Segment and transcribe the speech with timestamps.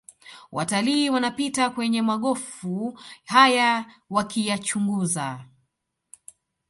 [0.51, 5.45] Watalii wanapita kwenye magofu haya wakiyachunguza